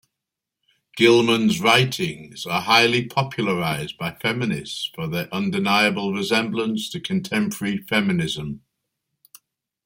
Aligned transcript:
Gilman's 0.97 1.61
writings 1.61 2.47
are 2.47 2.59
highly 2.63 3.05
popularized 3.05 3.99
by 3.99 4.17
feminists 4.19 4.89
for 4.95 5.05
their 5.07 5.31
undeniable 5.31 6.11
resemblance 6.11 6.89
to 6.89 6.99
contemporary 6.99 7.77
feminism. 7.77 8.63